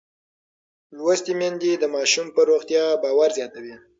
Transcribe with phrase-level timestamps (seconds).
[0.95, 3.75] لوستې میندې د ماشوم پر روغتیا باور زیاتوي.